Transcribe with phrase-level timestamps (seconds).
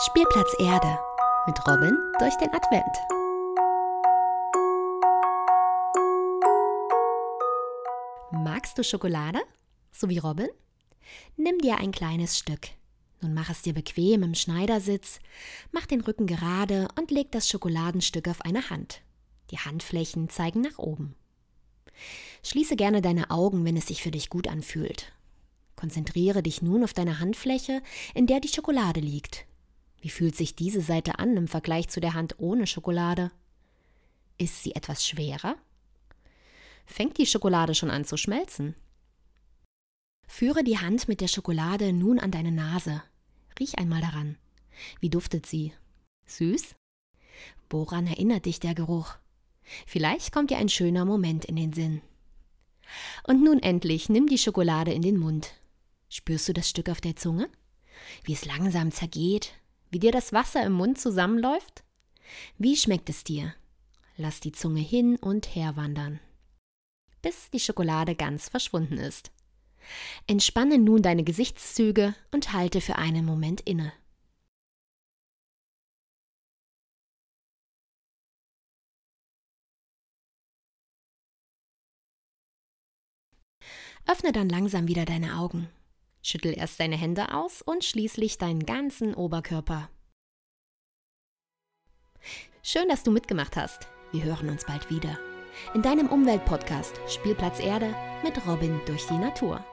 [0.00, 0.96] Spielplatz Erde
[1.48, 2.84] mit Robin durch den Advent.
[8.30, 9.40] Magst du Schokolade?
[9.90, 10.46] So wie Robin?
[11.36, 12.68] Nimm dir ein kleines Stück.
[13.20, 15.18] Nun mach es dir bequem im Schneidersitz,
[15.72, 19.02] mach den Rücken gerade und leg das Schokoladenstück auf eine Hand.
[19.50, 21.16] Die Handflächen zeigen nach oben.
[22.44, 25.12] Schließe gerne deine Augen, wenn es sich für dich gut anfühlt.
[25.74, 27.82] Konzentriere dich nun auf deine Handfläche,
[28.14, 29.47] in der die Schokolade liegt.
[30.00, 33.30] Wie fühlt sich diese Seite an im Vergleich zu der Hand ohne Schokolade?
[34.36, 35.56] Ist sie etwas schwerer?
[36.86, 38.74] Fängt die Schokolade schon an zu schmelzen?
[40.26, 43.02] Führe die Hand mit der Schokolade nun an deine Nase.
[43.58, 44.36] Riech einmal daran.
[45.00, 45.72] Wie duftet sie?
[46.26, 46.76] Süß?
[47.70, 49.16] Woran erinnert dich der Geruch?
[49.86, 52.02] Vielleicht kommt dir ein schöner Moment in den Sinn.
[53.26, 55.52] Und nun endlich nimm die Schokolade in den Mund.
[56.08, 57.50] Spürst du das Stück auf der Zunge?
[58.24, 59.52] Wie es langsam zergeht,
[59.90, 61.84] wie dir das Wasser im Mund zusammenläuft?
[62.58, 63.54] Wie schmeckt es dir?
[64.16, 66.20] Lass die Zunge hin und her wandern,
[67.22, 69.30] bis die Schokolade ganz verschwunden ist.
[70.26, 73.92] Entspanne nun deine Gesichtszüge und halte für einen Moment inne.
[84.06, 85.68] Öffne dann langsam wieder deine Augen.
[86.28, 89.88] Schüttel erst deine Hände aus und schließlich deinen ganzen Oberkörper.
[92.62, 93.88] Schön, dass du mitgemacht hast.
[94.12, 95.18] Wir hören uns bald wieder.
[95.74, 99.64] In deinem Umweltpodcast Spielplatz Erde mit Robin durch die Natur.